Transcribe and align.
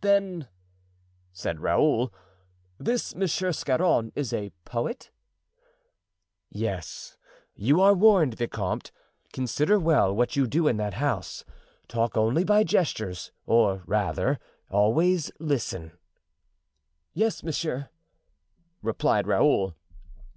"Then," 0.00 0.46
said 1.32 1.58
Raoul, 1.58 2.14
"this 2.78 3.16
Monsieur 3.16 3.50
Scarron 3.50 4.12
is 4.14 4.32
a 4.32 4.52
poet?" 4.64 5.10
"Yes; 6.50 7.16
you 7.56 7.80
are 7.80 7.92
warned, 7.92 8.34
vicomte. 8.34 8.92
Consider 9.32 9.80
well 9.80 10.14
what 10.14 10.36
you 10.36 10.46
do 10.46 10.68
in 10.68 10.76
that 10.76 10.94
house. 10.94 11.44
Talk 11.88 12.16
only 12.16 12.44
by 12.44 12.62
gestures, 12.62 13.32
or 13.44 13.82
rather 13.84 14.38
always 14.70 15.32
listen." 15.40 15.90
"Yes, 17.12 17.42
monsieur," 17.42 17.88
replied 18.82 19.26
Raoul. 19.26 19.74